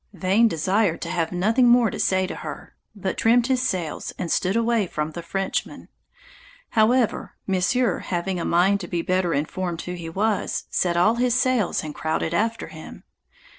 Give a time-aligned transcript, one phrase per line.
[0.13, 4.31] Vane desired to have nothing more to say to her, but trimmed his sails, and
[4.31, 5.89] stood away from the Frenchman;
[6.69, 11.35] however, Monsieur having a mind to be better informed who he was, set all his
[11.35, 13.03] sails and crowded after him.